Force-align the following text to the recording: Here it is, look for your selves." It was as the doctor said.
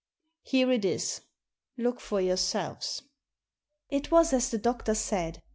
Here 0.41 0.71
it 0.71 0.83
is, 0.83 1.21
look 1.77 1.99
for 1.99 2.19
your 2.19 2.35
selves." 2.35 3.03
It 3.91 4.09
was 4.09 4.33
as 4.33 4.49
the 4.49 4.57
doctor 4.57 4.95
said. 4.95 5.43